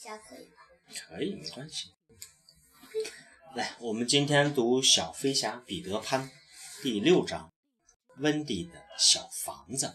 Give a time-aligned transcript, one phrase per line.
[0.00, 0.56] 可以吗？
[0.94, 1.92] 可以，没关系。
[3.56, 6.30] 来，我们今天读《小飞侠彼得潘》
[6.82, 7.52] 第六章
[8.18, 9.86] 《温迪的小房子》。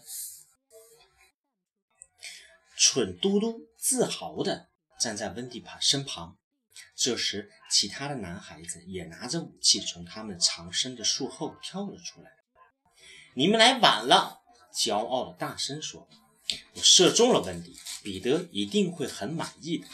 [2.76, 4.68] 蠢嘟嘟自豪地
[5.00, 6.36] 站在温迪帕身旁。
[6.94, 12.30] 这时，其他的男孩子也拿着武器从他们藏身的树后跳了出来。
[13.34, 14.42] 你们来晚了，
[14.74, 16.06] 骄傲的大声说
[16.74, 19.86] ：“我射中了温迪，彼得一定会很满意的。”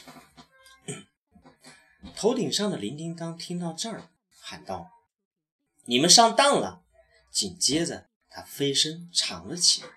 [2.17, 4.11] 头顶上的铃叮当听到这儿，
[4.41, 4.91] 喊道
[5.85, 6.83] ：“你们上当了！”
[7.31, 9.89] 紧接着，他飞身藏了起来。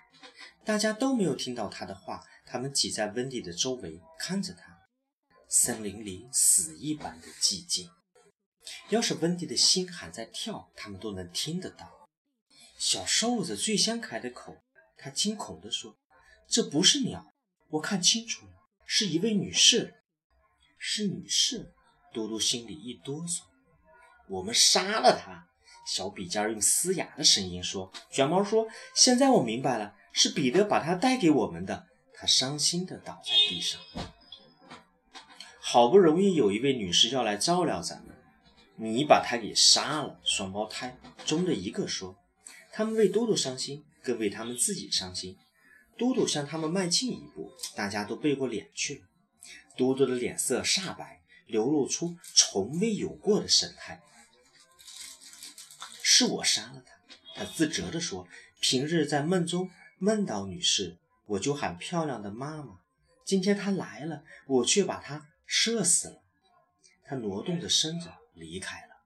[0.64, 4.78] 大家都没有听到他的话，他们挤在温迪的周围看着他。
[5.48, 7.90] 森林里死一般的寂静。
[8.88, 12.08] 要是温迪的心还在跳，他们都能听得到。
[12.78, 14.56] 小瘦子最先开的口，
[14.96, 15.96] 他惊恐地说
[16.48, 17.32] ：“这不是鸟，
[17.70, 18.52] 我看清楚了，
[18.86, 19.94] 是一位女士，
[20.78, 21.72] 是女士。”
[22.14, 23.40] 嘟嘟心里一哆嗦。
[24.28, 25.48] 我们杀了她。
[25.84, 33.80] 小笔尖用嘶哑的声音说：“卷毛说，现在我明白了，是彼得把她带给我们的。”他伤心地倒在地上。
[35.60, 38.16] 好不容易有一位女士要来照料咱们，
[38.76, 40.20] 你把她给杀了。
[40.24, 42.16] 双胞胎中的一个说
[42.72, 45.36] ：“他们为嘟嘟伤心，更为他们自己伤心。”
[45.96, 49.06] 嘟嘟向他们迈进一步，大家都背过脸去了。
[49.76, 51.20] 嘟嘟的脸色煞白。
[51.46, 54.00] 流露出从未有过的神态。
[56.02, 56.96] 是我杀了他，
[57.36, 58.26] 他自责地说。
[58.60, 62.80] 平日在梦中梦到女士，我就喊漂亮的妈妈。
[63.26, 66.22] 今天她来了，我却把她射死了。
[67.04, 68.96] 他挪动着身子离开了。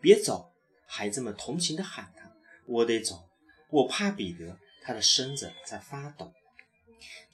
[0.00, 0.54] 别走！
[0.86, 2.32] 孩子们同情地喊他。
[2.64, 3.28] 我得走，
[3.68, 4.58] 我怕彼得。
[4.84, 6.32] 他的身子在发抖。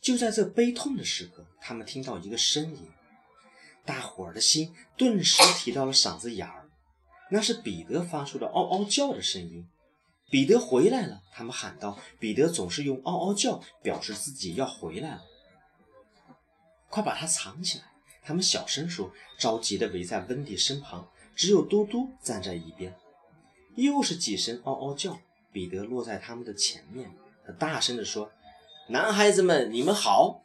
[0.00, 2.88] 就在这悲痛的时刻，他们听到一个声音。
[3.84, 6.68] 大伙儿的心顿时提到了嗓子眼儿，
[7.30, 9.66] 那是彼得发出的嗷嗷叫的声音。
[10.30, 11.98] 彼得回来了，他们喊道。
[12.18, 15.22] 彼得总是用嗷嗷叫表示自己要回来了。
[16.90, 17.84] 快把它藏起来！
[18.22, 21.10] 他们小声说，着急地围在温迪身旁。
[21.34, 22.94] 只有嘟嘟站在一边。
[23.76, 25.18] 又是几声嗷嗷叫，
[25.52, 27.10] 彼得落在他们的前面。
[27.48, 28.30] 他大声地说
[28.90, 30.44] ：“男孩子们，你们好！”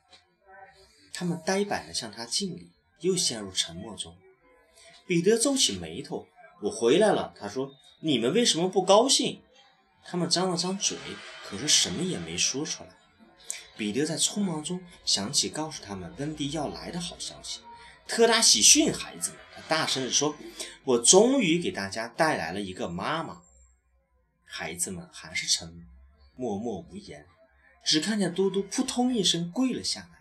[1.14, 2.72] 他们呆板地向他敬礼。
[3.04, 4.18] 又陷入沉默中。
[5.06, 6.26] 彼得皱起眉头
[6.64, 7.70] ：“我回来了。”他说
[8.00, 9.44] ：“你们为什么不高兴？”
[10.08, 10.98] 他们张了张嘴，
[11.46, 12.90] 可是什么也没说出来。
[13.76, 17.60] 彼得在匆忙中想起告诉他们温迪要来的好消息。
[18.08, 19.40] 特大喜讯，孩子们！
[19.54, 20.38] 他大声地说
[20.86, 23.42] ：“我终于给大家带来了一个妈妈。”
[24.48, 25.84] 孩子们还是沉默，
[26.36, 27.26] 默默无言，
[27.84, 30.20] 只看见嘟嘟扑通一声跪了下来。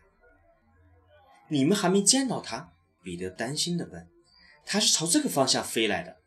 [1.49, 2.73] 你们还没见到他？
[3.03, 4.09] 彼得担心地问。
[4.65, 6.19] 他是朝这个方向飞来的。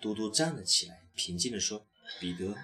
[0.00, 1.86] 嘟嘟站了起来，平静地说
[2.20, 2.54] ：“彼得，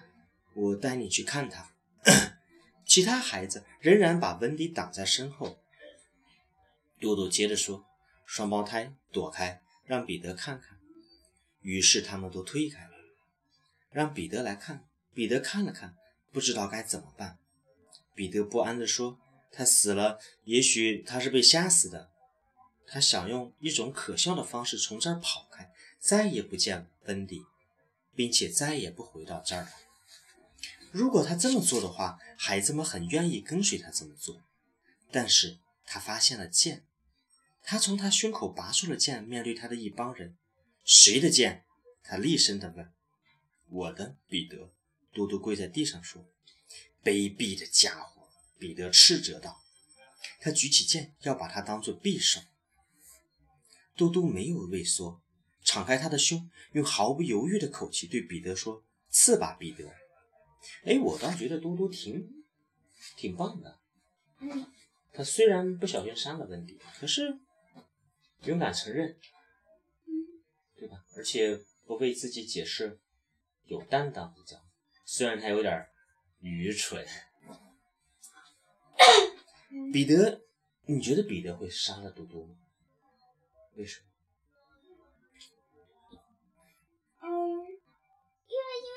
[0.55, 1.73] 我带你去看他。
[2.87, 5.59] ”其他孩子仍然把温迪挡在身后。
[7.01, 7.87] 嘟嘟接着说
[8.27, 10.79] ：“双胞胎，躲开，让彼得看看。”
[11.63, 12.91] 于是他们都推开了，
[13.91, 14.87] 让彼得来看。
[15.15, 15.97] 彼得看了看，
[16.35, 17.39] 不知道该怎么办。
[18.15, 19.19] 彼得不安地说。
[19.57, 22.11] 他死了，也许他是被吓死的。
[22.89, 27.45] 他想用一种可笑的方式从这儿跑开，再也不见温迪，
[28.17, 29.71] 并且再也不回到这儿了。
[30.91, 34.43] 如果他这么做的话，孩子们很愿意跟随他这么做。
[35.13, 36.83] 但是他发现了剑，
[37.63, 40.37] 他从他胸口拔出了剑，面对他的一帮人。
[40.85, 41.65] 谁的剑？
[42.03, 42.93] 他厉声地问。
[43.69, 44.73] 我的，彼得。
[45.15, 46.27] 嘟嘟跪在地上说
[47.03, 49.63] ：“卑鄙的家伙。”彼得斥责道
[50.41, 52.41] ：“他举起剑，要把它当做匕首。”
[53.95, 55.23] 嘟嘟没有畏缩，
[55.63, 59.93] 敞开他的胸，用毫不犹豫的口气对彼得说：“刺吧，彼得！”
[60.85, 62.45] 哎，我倒觉得嘟嘟挺
[63.17, 63.79] 挺棒的。
[64.41, 64.67] 嗯，
[65.13, 67.39] 他虽然不小心伤了温迪，可是
[68.45, 69.19] 勇敢承认，
[70.75, 71.05] 对吧？
[71.17, 72.99] 而且不为自己解释，
[73.67, 74.64] 有担当，比较。
[75.05, 75.89] 虽然他有点
[76.41, 77.07] 愚蠢。
[79.93, 80.43] 彼得，
[80.87, 82.57] 你觉得彼得会杀了嘟嘟吗？
[83.75, 84.07] 为什么？
[87.23, 88.97] 嗯，因为因为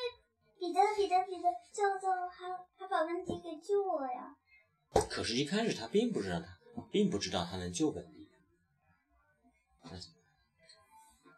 [0.60, 4.38] 彼得彼得彼得救救他，他把温迪给救了呀。
[5.10, 6.60] 可是，一开始他并不知道他，
[6.92, 8.30] 并不知道他能救温迪。
[9.84, 10.16] 那怎么
[11.26, 11.34] 办？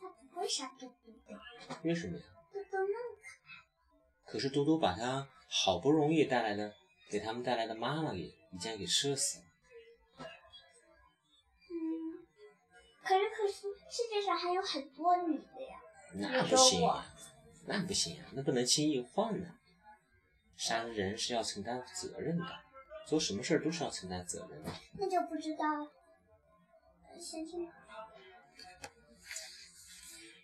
[0.00, 1.38] 他不会杀嘟嘟的。
[1.84, 2.24] 为什么呀？
[4.30, 6.74] 可是嘟嘟把他好不容易带来的，
[7.08, 8.34] 给他们带来的妈妈给。
[8.52, 9.44] 一箭给射死了。
[13.04, 15.80] 可是可是世界上还有很多女的呀。
[16.14, 17.06] 那不行啊，
[17.66, 19.54] 那不行啊，那不能轻易换呢。
[20.56, 22.44] 杀了人是要承担责任的，
[23.06, 24.72] 做什么事儿都是要承担责任的。
[24.98, 25.92] 那就不知道了。
[27.20, 27.70] 先听。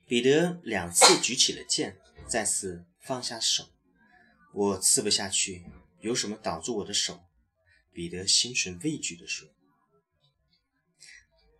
[0.07, 1.99] 彼得两次举起了剑，
[2.29, 3.65] 再次放下手。
[4.57, 5.67] 我刺不下去，
[6.01, 7.21] 有什么挡住我的手？
[7.93, 9.47] 彼得心存畏惧地说。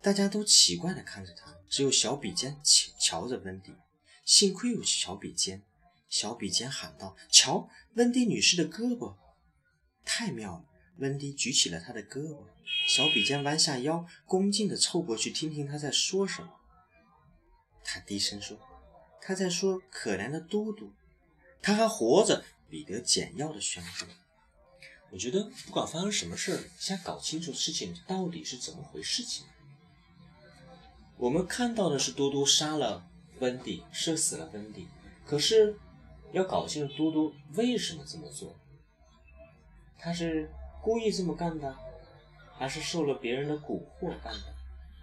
[0.01, 2.59] 大家都奇怪地看着他，只有小比尖
[2.99, 3.75] 瞧着温迪。
[4.25, 5.61] 幸亏有小比尖，
[6.09, 9.15] 小比尖喊道：“瞧，温迪女士的胳膊，
[10.03, 10.65] 太妙了！”
[10.97, 12.45] 温迪举起了她的胳膊，
[12.87, 16.49] 小比尖弯下腰，恭敬地凑过去听听她在说什么。
[17.83, 18.57] 他低声说
[19.21, 20.91] ：“他在说可怜的嘟嘟，
[21.61, 24.05] 他还活着。”彼得简要的宣布。
[25.09, 29.45] 我觉得不管发生什么事儿，先搞清楚事情到底是怎么回事情。
[31.15, 33.07] 我们看到的是嘟嘟杀了
[33.39, 34.87] 温迪，射死了温迪。
[35.25, 35.77] 可是
[36.33, 38.55] 要搞清楚嘟嘟为什么这么做，
[39.97, 40.51] 他是
[40.83, 41.75] 故意这么干的，
[42.53, 44.53] 还是受了别人的蛊惑干的？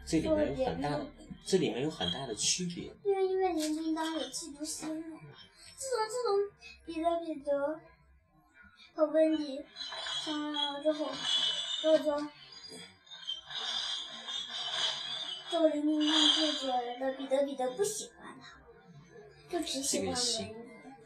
[0.07, 1.07] 这里面有很大的。
[1.47, 2.85] 这里面有很大的区别。
[3.05, 5.14] 因为因为林叮当有嫉妒心嘛。
[5.77, 6.27] 自从自从
[6.87, 7.81] 彼得彼得
[8.95, 9.65] 和温迪
[10.25, 11.11] 相爱了之后，
[11.83, 12.05] 就就
[15.51, 16.67] 就林叮当就觉
[16.99, 18.61] 得彼得彼得不喜欢他，
[19.51, 20.55] 就只喜欢温迪。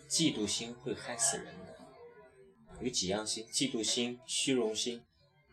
[0.08, 1.76] 嫉妒心会害死人的。
[2.80, 5.04] 有几样心：嫉妒心、虚荣心，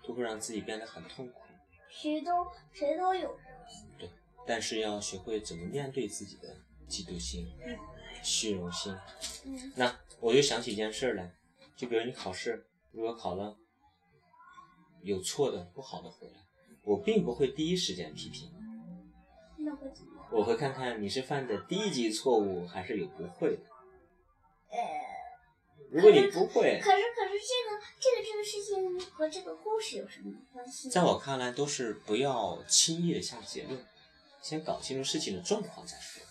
[0.03, 1.41] 都会让自己变得很痛苦。
[1.89, 3.37] 谁都谁都有。
[3.97, 4.09] 对
[4.45, 6.55] 但是要学会怎么面对自己的
[6.87, 7.51] 嫉妒心、
[8.25, 8.93] 虚荣心。
[9.75, 11.31] 那我就想起一件事来，
[11.77, 13.55] 就比如你考试，如果考了
[15.03, 16.33] 有错的、不好的回来，
[16.83, 18.51] 我并不会第一时间批评。
[19.57, 20.25] 那会怎么？
[20.31, 23.63] 我会看看你是犯的低级错误，还是有不会的。
[24.71, 24.77] 呃，
[25.91, 30.89] 如果你不会，可是可是这个这个这个事情和这个故事有什么关系？
[30.89, 33.85] 在我看来，都是不要轻易的下结论。
[34.41, 36.21] 先搞清楚事情的状况再说。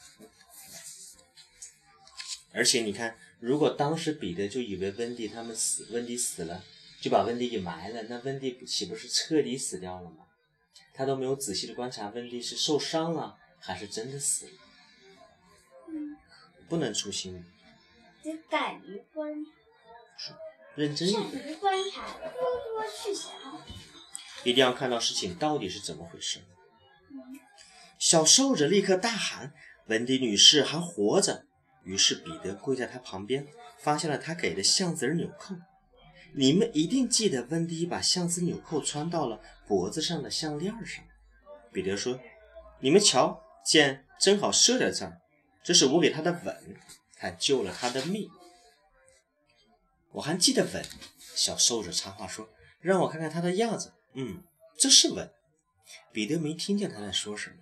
[2.55, 6.63] 而且你看，如果当时彼得就以为温蒂他们死，温蒂死了，
[7.01, 10.27] 就把温蒂给埋了，那温蒂岂不是彻底死掉了吗？
[10.95, 14.53] 他都没有仔细的观察温蒂是受伤了还是真的死了。
[16.69, 17.45] 不能粗心。
[18.23, 19.45] 得敢于观
[20.17, 20.35] 察，
[20.77, 21.23] 认真一点。
[21.23, 23.33] 善于观察，多多去想。
[24.45, 26.39] 一定要看到事情到底是怎么回事。
[27.99, 29.53] 小瘦子立刻大喊
[29.89, 31.47] ：“温迪女士还活着！”
[31.85, 33.47] 于是彼得跪在她旁边，
[33.79, 35.55] 发现了她给的橡子纽扣。
[36.35, 41.05] 你们一定记得，温迪把橡子纽扣穿到了脖子上的项链上。
[41.73, 42.19] 彼得说
[42.81, 45.21] ：“你们瞧，箭正好射在这儿，
[45.63, 46.77] 这是我给她的吻，
[47.17, 48.29] 还救了他的命。”
[50.13, 50.85] 我还记得吻。
[51.35, 52.49] 小瘦子插话说
[52.81, 54.43] ：“让我看看她的样子。”嗯，
[54.79, 55.31] 这是吻。
[56.13, 57.57] 彼得没听见他在说什么。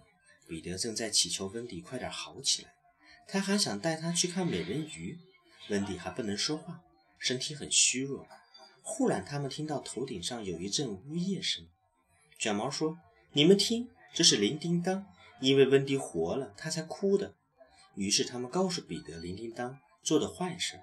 [0.47, 2.75] 彼得正在祈求温迪快点好起来，
[3.27, 5.19] 他还想带他去看美人鱼。
[5.69, 6.83] 温迪还不能说话，
[7.19, 8.27] 身体很虚弱。
[8.83, 11.67] 忽然，他们听到头顶上有一阵呜咽声。
[12.39, 12.99] 卷毛说
[13.33, 15.07] ：“你们听，这是铃叮当，
[15.41, 17.35] 因为温迪活了，他才哭的。”
[17.95, 20.81] 于是，他们告诉彼得铃叮当做的坏事。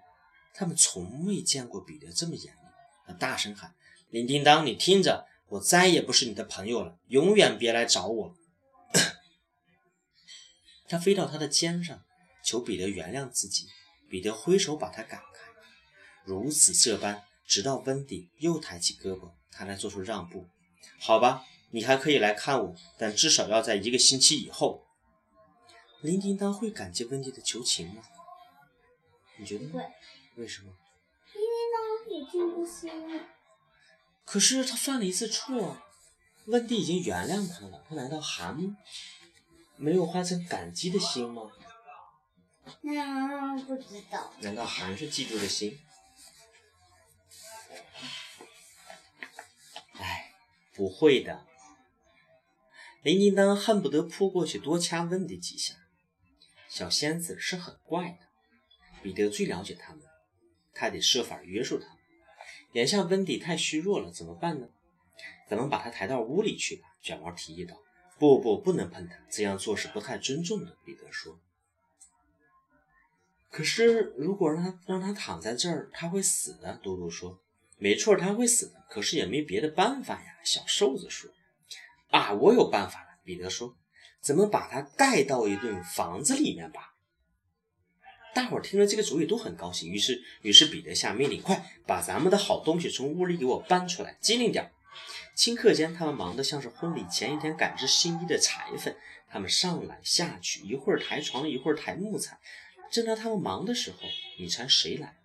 [0.53, 2.59] 他们从未见过彼得这么严厉，
[3.05, 3.75] 他大声喊
[4.09, 8.35] ：“铃叮当，你听着，我再也不是你的朋友了，永远别来找我。”
[10.87, 12.03] 他飞到他的肩上，
[12.49, 13.67] 求彼得原谅自己。
[14.09, 15.39] 彼得挥手把他赶开。
[16.25, 20.47] 如此这般，直到温迪又抬起胳膊，他才做出让步。
[20.99, 24.87] 好吧，你还可以来看我，但至少要在一个星期以后。
[26.01, 28.01] 林叮当会感激温迪的求情吗？
[29.37, 29.67] 你觉得？
[29.67, 29.85] 会。
[30.37, 30.73] 为什么？
[34.25, 35.77] 可是他犯了一次错，
[36.45, 38.57] 温迪已经原谅他了，他难道还？
[39.77, 41.43] 没有化成感激的心吗？
[42.81, 44.33] 嗯，不知道。
[44.41, 45.79] 难道还是嫉妒的心？
[49.93, 50.33] 哎，
[50.73, 51.45] 不会的。
[53.01, 55.75] 林叮当恨不得扑过去多掐温迪几下。
[56.67, 58.27] 小仙子是很怪的，
[59.01, 60.03] 彼得最了解他们，
[60.73, 61.97] 他得设法约束他们。
[62.73, 64.67] 眼下温迪太虚弱了，怎么办呢？
[65.49, 66.87] 咱们把他抬到屋里去吧。
[67.01, 67.75] 卷毛提议道。
[68.19, 70.77] 不不，不能碰他，这样做是不太尊重的。
[70.85, 71.39] 彼得说。
[73.49, 76.79] 可是如果让他让他躺在这儿，他会死的。
[76.83, 77.39] 嘟嘟说。
[77.77, 78.83] 没错，他会死的。
[78.89, 80.37] 可是也没别的办法呀。
[80.43, 81.31] 小瘦子说。
[82.11, 83.07] 啊，我有办法了。
[83.23, 83.75] 彼得说。
[84.21, 86.93] 咱们把他带到一栋房子里面吧。
[88.35, 94.71] 大伙儿听了这个主意都很高兴，于是，于是彼得下命令：“快把咱们的好东西从屋里给我搬出来，机灵点儿。”
[95.35, 98.93] 顷刻间，他们忙得像是婚礼前一天赶制新衣的裁缝，
[99.29, 102.37] 他们上来下去，一会儿抬床，一会儿抬木材。
[102.91, 103.97] 正当他们忙的时候，
[104.37, 105.15] 你猜谁来？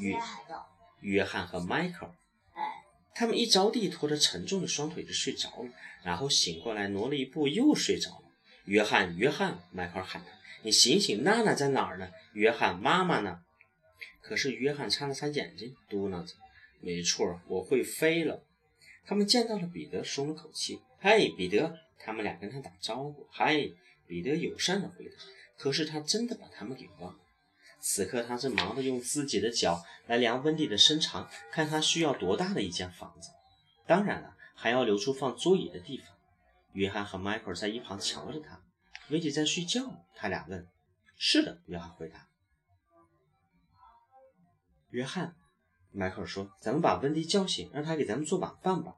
[0.00, 0.18] 约
[1.00, 2.14] 约翰和迈克尔。
[3.14, 5.70] 他们一着地，拖着沉重的双腿就睡着了，
[6.02, 8.24] 然后醒过来，挪了一步又睡着了。
[8.64, 10.30] 约翰，约翰，迈克尔喊他
[10.64, 13.40] ：“你醒醒，娜娜在哪儿呢？”约翰，妈妈呢？
[14.20, 16.34] 可是约翰擦了擦眼睛，嘟囔着
[16.80, 18.42] ：“没错，我会飞了。”
[19.06, 20.80] 他们见到了彼得，松了口气。
[20.98, 23.26] “嗨，彼得！”他们俩跟他打招呼。
[23.30, 23.70] “嗨！”
[24.08, 25.14] 彼得友善的回答。
[25.56, 27.18] 可是他真的把他们给忘了。
[27.80, 33.30] 此刻他正忙着用自己的脚来量温蒂的身长，看他需要多大的一间房子。
[33.86, 36.08] 当然了，还要留出放桌椅的地方。
[36.72, 38.60] 约翰和迈克尔在一旁瞧着他。
[39.10, 40.66] 温蒂在睡觉，他俩问
[41.18, 42.26] ：“是的。”约翰回答。
[44.88, 45.36] 约翰，
[45.90, 48.96] 迈克尔说：“咱们把温蒂叫醒，让他给咱们做晚饭吧。”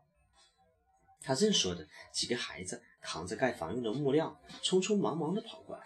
[1.23, 5.85] 他正说着，几个孩子扛着盖房用的木料，匆匆忙忙地跑过来。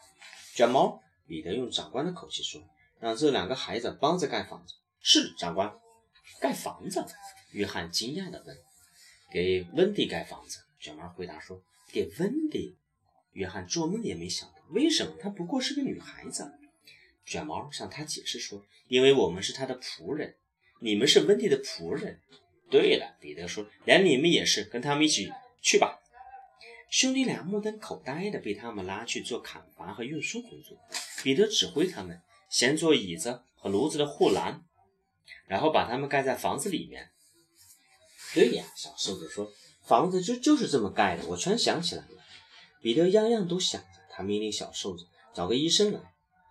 [0.55, 2.63] 卷毛，彼得用长官的口气说。
[2.99, 4.75] 让这两个孩子帮着盖房子。
[5.01, 5.73] 是，长官。
[6.41, 7.05] 盖房子？
[7.53, 8.57] 约翰惊讶地问。
[9.33, 10.59] 给温迪盖房子。
[10.79, 11.63] 卷毛回答说。
[11.93, 12.77] 给温迪？
[13.33, 15.15] 约翰做梦也没想到，为什么？
[15.19, 16.53] 她不过是个女孩子。
[17.25, 18.67] 卷毛向他解释说。
[18.89, 20.37] 因为我们是他的仆人。
[20.81, 22.21] 你们是温迪的仆人。
[22.69, 26.00] 对了，彼得说，连你们也是，跟他们一起去吧。
[26.91, 30.77] 兄弟俩目瞪口呆的被他们拉去做砍伐和运输工作。
[31.23, 32.21] 彼得指挥他们。
[32.51, 34.65] 先做椅子和炉子的护栏，
[35.47, 37.13] 然后把它们盖在房子里面。
[38.35, 39.53] 对呀，小瘦子说，
[39.85, 42.25] 房子就就是这么盖的，我全想起来了。
[42.81, 46.01] 彼得样样都想着，他命令小瘦子找个医生来。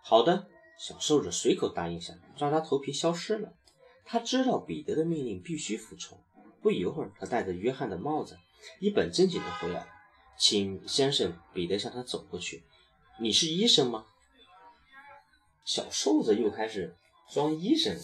[0.01, 0.47] 好的，
[0.79, 3.53] 小瘦子随口答应下来，抓抓头皮消失了。
[4.05, 6.17] 他知道彼得的命令必须服从。
[6.61, 8.37] 不一会儿，他戴着约翰的帽子，
[8.79, 9.87] 一本正经地回来了。
[10.39, 12.63] 请先生，彼得向他走过去。
[13.19, 14.05] 你是医生吗？
[15.65, 16.95] 小瘦子又开始
[17.29, 18.01] 装医生了。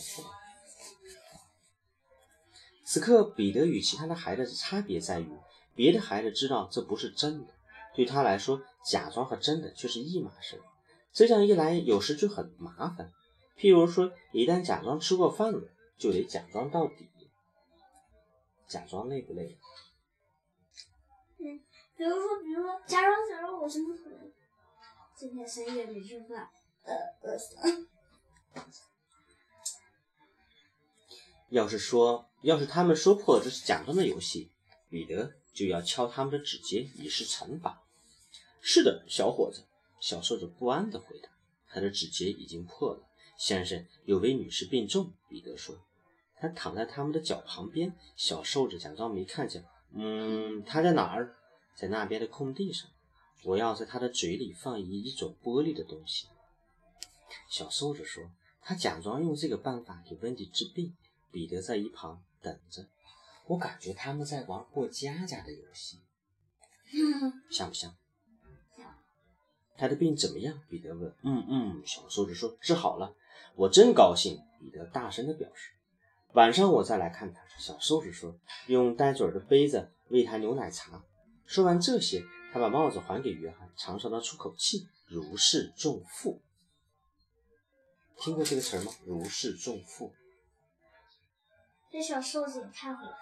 [2.84, 5.32] 此刻，彼得与其他的孩子的差别在于，
[5.74, 7.54] 别的孩子知道这不是真的，
[7.96, 10.62] 对他来说，假装和真的却是一码事。
[11.14, 13.14] 这样一来，有时就很麻烦。
[13.58, 17.08] 譬如说，一旦假装吃过饭了，就得假装到底。
[18.68, 19.58] 假装累不累？
[21.98, 24.34] 比如说，比如说，假装假装我是木头人，
[25.16, 26.50] 今天深夜没吃饭。
[31.50, 34.52] 要是说，要是他们说破这是假装的游戏，
[34.90, 37.82] 彼得就要敲他们的指尖以示惩罚。
[38.60, 39.64] 是的，小伙子，
[40.02, 41.30] 小瘦子不安地回答。
[41.70, 43.08] 他的指尖已经破了。
[43.38, 45.78] 先生，有位女士病重，彼得说。
[46.36, 47.96] 他躺在他们的脚旁边。
[48.18, 49.64] 小瘦子假装没看见。
[49.94, 51.36] 嗯，她在哪儿？
[51.76, 52.90] 在那边的空地上。
[53.44, 56.28] 我要在他的嘴里放一一种玻璃的东西。
[57.48, 60.96] 小瘦子说：“他假装用这个办法给温迪治病。”
[61.32, 62.88] 彼得在一旁等着。
[63.46, 66.00] 我感觉他们在玩过家家的游戏，
[67.52, 67.94] 像不像？
[69.78, 70.60] 他的病怎么样？
[70.70, 71.14] 彼得问。
[71.24, 73.14] “嗯嗯。”小瘦子说，“治好了。”
[73.56, 74.40] 我真高兴。
[74.60, 75.74] 彼得大声的表示。
[76.34, 81.04] “晚上我再来看他。”小瘦子说，“用带嘴的杯子喂他牛奶茶。”
[81.46, 86.42] 说完这些，他把帽子还给约翰，长长的出口气，如释重负。
[88.20, 88.92] 听过这个词吗？
[89.06, 90.14] 如释重负。
[91.92, 93.16] 这小瘦子也太会了。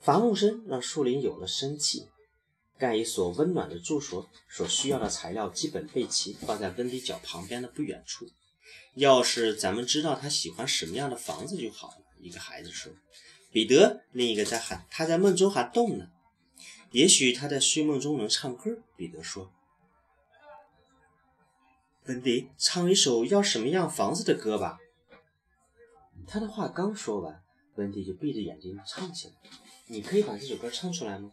[0.00, 2.08] 伐木声让树林有了生气。
[2.78, 8.26] 盖一所温暖的住所所需要的材料基本备齐，放在温迪角旁边的不远处。
[8.94, 11.98] 要是咱们知道他喜欢什么样的房子就好了。
[12.18, 12.92] 一个孩子说。
[13.52, 16.08] 彼得，另一个在喊，他在梦中还动呢。
[16.92, 18.78] 也许他在睡梦中能唱歌。
[18.96, 19.50] 彼得说。
[22.06, 24.78] 温迪，唱一首要什么样房子的歌吧。
[26.26, 27.42] 他的话刚说完，
[27.76, 29.34] 温迪就闭着眼睛唱起来。
[29.86, 31.32] 你可以把这首歌唱出来吗？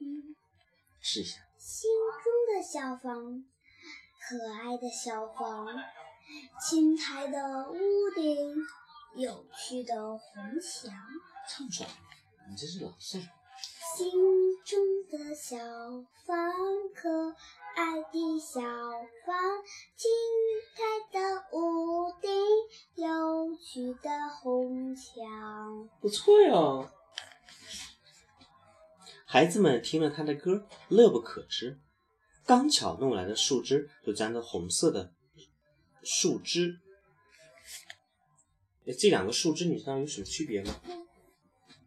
[0.00, 0.34] 嗯，
[1.00, 1.40] 试一下。
[1.58, 1.90] 心
[2.22, 3.44] 中的小房，
[4.20, 5.66] 可爱的小房，
[6.60, 7.76] 青苔的屋
[8.14, 8.54] 顶，
[9.16, 10.92] 有趣的红墙。
[11.48, 11.90] 唱出来，
[12.48, 13.22] 你这是朗诵。
[13.96, 14.10] 心
[14.64, 14.78] 中
[15.10, 15.56] 的小
[16.26, 16.52] 房，
[16.94, 17.34] 可
[17.76, 19.62] 爱的小房，
[19.96, 20.10] 青
[20.74, 20.82] 苔
[21.12, 22.30] 的屋顶，
[22.96, 25.88] 有趣的红墙。
[26.00, 26.90] 不错哟。
[29.24, 31.80] 孩子们听了他的歌，乐不可支。
[32.44, 35.12] 刚巧弄来的树枝就沾着红色的
[36.02, 36.80] 树枝。
[38.86, 40.80] 哎，这两个树枝你知道有什么区别吗？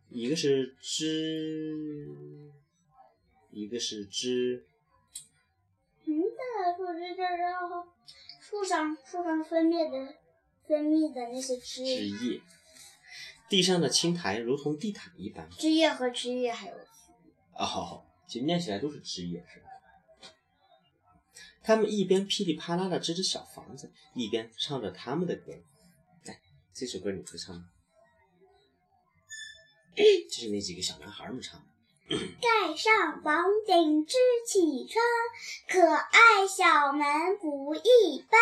[0.10, 2.52] 一个是枝，
[3.52, 4.66] 一个是枝。
[6.06, 7.38] 嗯，大树枝就是
[8.40, 10.16] 树上树上分泌的
[10.68, 12.42] 分泌的那些枝枝叶。
[13.50, 15.50] 地上的青苔如同地毯一般。
[15.52, 16.76] 枝叶和枝叶还有
[17.54, 19.68] 哦，其实念起来都是枝叶，是吧？
[21.64, 25.54] 他们一边噼里啪啦的支着小房子，一边唱着他们的歌。
[26.26, 26.40] 哎，
[26.74, 27.70] 这首歌你会唱吗？
[30.30, 31.66] 这是那几个小男孩们唱的。
[32.40, 34.16] 盖上房顶支
[34.48, 35.04] 起窗，
[35.68, 38.40] 可爱小门不一般。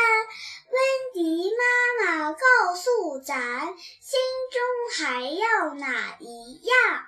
[0.68, 3.66] 温迪妈妈告诉咱，
[4.02, 4.20] 心
[4.52, 7.06] 中还要哪一样？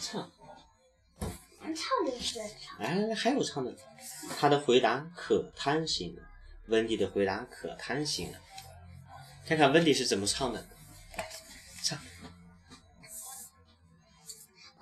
[0.00, 0.30] 唱。
[1.74, 2.80] 唱的是唱。
[2.80, 3.76] 来来来，还有唱的。
[4.38, 6.22] 他的回答可贪心了，
[6.68, 8.38] 温迪的回答可贪心了。
[9.46, 10.66] 看看温迪是怎么唱的，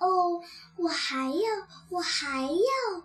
[0.07, 0.41] 哦，
[0.77, 1.41] 我还要，
[1.89, 3.03] 我还要，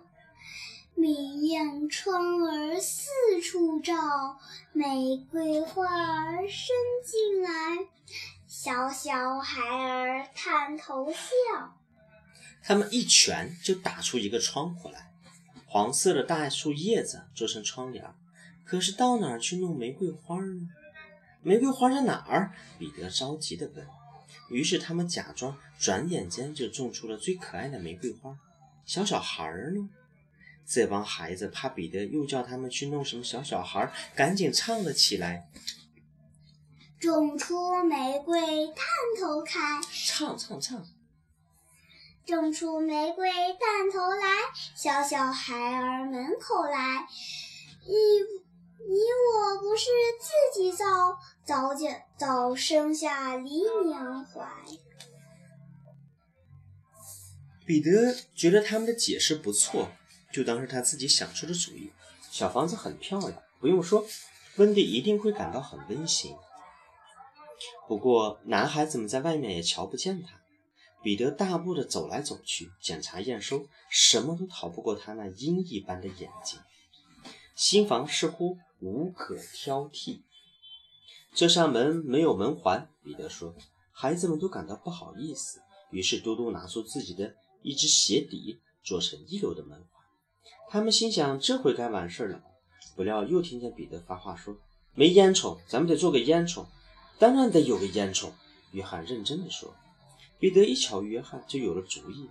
[0.95, 3.09] 明亮窗儿四
[3.41, 3.93] 处照，
[4.71, 7.49] 玫瑰花儿伸进来，
[8.47, 11.77] 小小孩儿探头笑。
[12.63, 15.11] 他们一拳就打出一个窗户来，
[15.65, 18.15] 黄色的大树叶子做成窗帘。
[18.63, 20.69] 可是到哪儿去弄玫瑰花呢？
[21.41, 22.53] 玫瑰花在哪儿？
[22.79, 23.85] 彼得着急地问。
[24.49, 28.37] 于是他们假装，转眼间就种出了最可爱的玫瑰花。
[28.85, 29.89] 小小孩儿呢？
[30.65, 35.49] 这帮孩子怕彼得又叫他们去弄什么小小孩，赶紧唱了起来
[36.99, 38.85] ：“种出玫瑰探
[39.19, 40.85] 头开。”唱唱唱。
[42.25, 44.27] 种出玫瑰探头来，
[44.75, 47.05] 小小孩儿门口来。
[47.85, 47.93] 你
[48.87, 49.89] 你我不是
[50.21, 50.85] 自己造，
[51.45, 54.49] 早见早生下梨娘怀。
[57.65, 59.89] 彼得觉得他们的解释不错，
[60.31, 61.91] 就当是他自己想出的主意。
[62.31, 64.05] 小房子很漂亮，不用说，
[64.55, 66.33] 温蒂一定会感到很温馨。
[67.87, 70.39] 不过男孩子们在外面也瞧不见他。
[71.01, 76.57] 彼得大步地走来走去，检查验收，什么都逃不过他那鹰一般的眼睛。
[77.55, 80.21] 新房似乎无可挑剔。
[81.35, 83.55] 这扇门没有门环，彼得说。
[83.91, 90.03] 孩子们都感到不好意思，于是嘟嘟拿出自己的一只鞋底，做成一流的门环。
[90.69, 92.43] 他们心想，这回该完事了。
[92.95, 94.55] 不料又听见彼得发话说
[94.93, 96.65] ：“没烟囱，咱们得做个烟囱。
[97.17, 98.29] ”“当然得有个烟囱。”
[98.71, 99.73] 约翰认真地说。
[100.39, 102.29] 彼得一瞧约翰，就有了主意。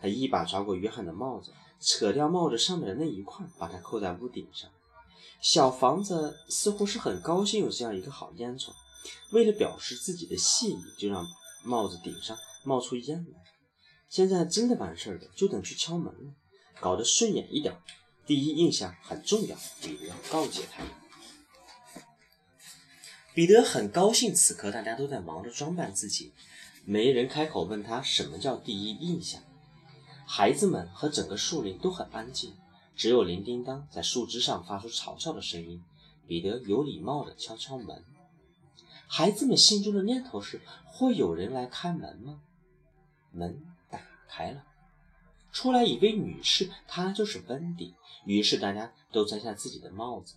[0.00, 4.70] 他一把抓过约翰的帽子，扯掉帽子上面的那一块，把它扣在屋顶上。
[5.40, 8.72] 小房子似乎是很高兴有这样一个好烟囱，
[9.32, 11.26] 为了表示自己的谢意，就让
[11.62, 13.38] 帽子顶上冒出烟来。
[14.08, 16.32] 现在真的完事儿了，就等去敲门了，
[16.80, 17.76] 搞得顺眼一点。
[18.26, 20.82] 第一印象很重要，彼得告诫他。
[23.34, 26.32] 彼得很高兴，此刻大家都在忙着装扮自己。
[26.86, 29.42] 没人开口问他什么叫第一印象。
[30.26, 32.54] 孩子们和整个树林都很安静，
[32.96, 35.82] 只有铃叮当在树枝上发出嘲笑的声音。
[36.26, 38.02] 彼得有礼貌地敲敲门。
[39.06, 42.40] 孩子们心中的念头是：会有人来开门吗？
[43.30, 44.64] 门打开了，
[45.52, 47.94] 出来一位女士，她就是温迪。
[48.24, 50.36] 于是大家都摘下自己的帽子。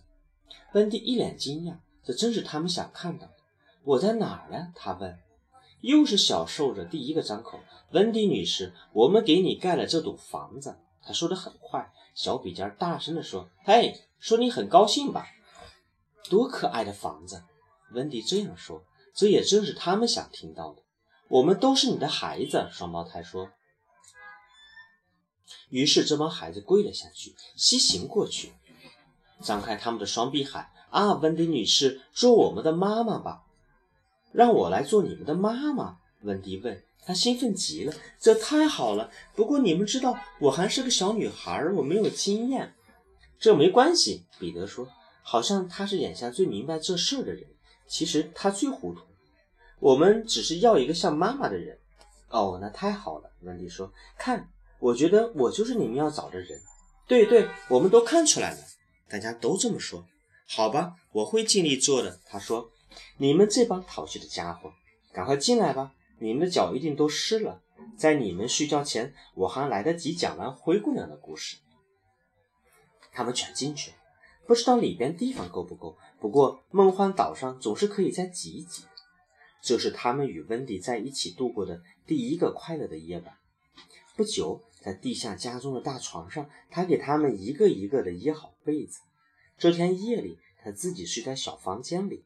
[0.74, 3.34] 温迪一脸惊讶，这正是他们想看到的。
[3.84, 4.72] 我在哪儿呢？
[4.74, 5.18] 他问。
[5.80, 7.60] 又是小瘦子第一个张口，
[7.92, 10.76] 温迪女士，我们给你盖了这栋房子。
[11.02, 15.24] 他说的很快，小笔尖大声地说：“嘿，说你很高兴吧？
[16.28, 17.44] 多可爱的房子！”
[17.94, 18.82] 温迪这样说，
[19.14, 20.82] 这也正是他们想听到的。
[21.28, 23.52] 我们都是你的孩子，双胞胎说。
[25.68, 28.52] 于是这帮孩子跪了下去，膝行过去，
[29.40, 33.44] 张开他们的双臂喊：“啊，温迪女士，做我们的妈妈吧！”
[34.34, 36.82] 让我来做你们的妈妈，温迪问。
[37.08, 39.10] 她兴奋极了，这太好了。
[39.34, 42.74] 不过你们知道，我还是个小女孩，我没有经验。
[43.38, 44.86] 这没关系，彼得说，
[45.22, 47.46] 好像他是眼下最明白这事儿的人。
[47.86, 49.00] 其实他最糊涂。
[49.80, 51.78] 我们只是要一个像妈妈的人。
[52.28, 53.90] 哦，那太好了，温迪说。
[54.18, 54.46] 看，
[54.78, 56.60] 我觉得我就是你们要找的人。
[57.06, 58.58] 对对，我们都看出来了。
[59.08, 60.04] 大家都这么说。
[60.46, 62.20] 好吧，我会尽力做的。
[62.26, 62.70] 他说。
[63.18, 64.72] 你们这帮淘气的家伙，
[65.12, 65.92] 赶快进来吧！
[66.18, 67.62] 你们的脚一定都湿了。
[67.96, 71.56] 在你们睡觉前，我还来得及讲完灰姑娘的故事。
[73.12, 73.96] 他们全进去了，
[74.46, 75.96] 不知道里边地方够不够。
[76.20, 78.84] 不过梦幻岛上总是可以再挤一挤。
[79.60, 83.36] 这是他们与温迪在一起度过的第一个快乐的夜晚。
[84.16, 89.00] 不久，在地下家中的大床上，他给他们一个一个的掖好被子。
[89.56, 92.24] 这天夜里，他自己睡在小房间里。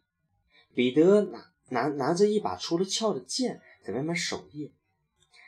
[0.74, 4.72] 彼得拿拿拿着一把出了鞘的剑，在外面守夜。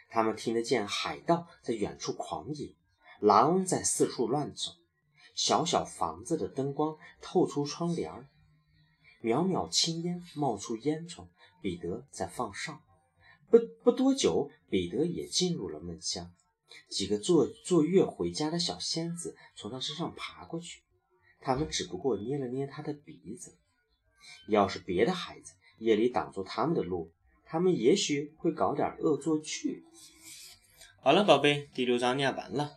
[0.08, 2.74] 他们听得见海盗在远处狂野，
[3.20, 4.72] 狼在四处乱走。
[5.34, 8.28] 小小房子的灯光透出窗帘儿，
[9.22, 11.28] 袅袅青烟冒出烟囱。
[11.60, 12.82] 彼得在放哨。
[13.48, 16.30] 不不多久，彼得也进入了梦乡。
[16.90, 20.82] 几个坐坐月回家的小仙子从他身上爬过去，
[21.40, 23.56] 他们只不过捏了捏他的鼻子。
[24.46, 27.10] 要是别的孩子夜里挡住他们的路，
[27.54, 29.84] 他们也许会搞点恶作剧。
[31.00, 32.76] 好了，宝贝，第六章念完了。